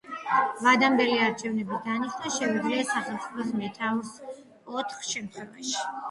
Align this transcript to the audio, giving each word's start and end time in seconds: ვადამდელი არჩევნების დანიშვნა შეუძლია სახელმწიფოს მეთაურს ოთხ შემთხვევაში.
ვადამდელი 0.67 1.17
არჩევნების 1.25 1.83
დანიშვნა 1.87 2.31
შეუძლია 2.35 2.85
სახელმწიფოს 2.91 3.51
მეთაურს 3.59 4.15
ოთხ 4.79 5.05
შემთხვევაში. 5.11 5.77